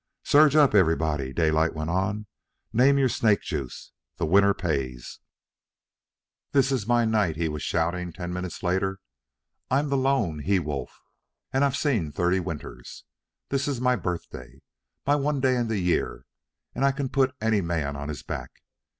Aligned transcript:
"Surge 0.23 0.55
up, 0.55 0.73
everybody!" 0.73 1.31
Daylight 1.31 1.75
went 1.75 1.91
on. 1.91 2.25
"Name 2.73 2.97
your 2.97 3.07
snake 3.07 3.41
juice! 3.41 3.91
The 4.17 4.25
winner 4.25 4.55
pays!" 4.55 5.19
"This 6.53 6.71
is 6.71 6.87
my 6.87 7.05
night!" 7.05 7.35
he 7.35 7.47
was 7.47 7.61
shouting, 7.61 8.11
ten 8.11 8.33
minutes 8.33 8.63
later. 8.63 8.99
"I'm 9.69 9.89
the 9.89 9.97
lone 9.97 10.39
he 10.39 10.57
wolf, 10.57 11.01
and 11.53 11.63
I've 11.63 11.77
seen 11.77 12.11
thirty 12.11 12.39
winters. 12.39 13.03
This 13.49 13.67
is 13.67 13.79
my 13.79 13.95
birthday, 13.95 14.61
my 15.05 15.15
one 15.17 15.39
day 15.39 15.55
in 15.55 15.67
the 15.67 15.77
year, 15.77 16.25
and 16.73 16.83
I 16.83 16.91
can 16.91 17.07
put 17.07 17.35
any 17.39 17.61
man 17.61 17.95
on 17.95 18.09
his 18.09 18.23
back. 18.23 18.63